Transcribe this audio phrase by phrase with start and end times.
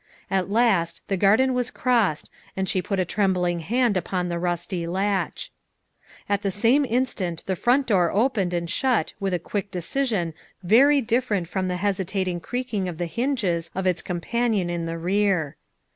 [0.31, 4.87] At last the garden was crossed and she put a trembling hand upon the rusty
[4.87, 5.51] latch.
[6.27, 10.33] At the same instant the front door opened and shut with a quick decision
[10.63, 15.55] very different from the hesitating creaking of the hinges of its companion in the rear.